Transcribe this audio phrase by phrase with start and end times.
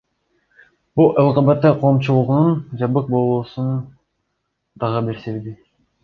[0.99, 3.83] Бул ЛГБТ коомчулугунун жабык болуусунун
[4.85, 5.55] дагы бир себеби.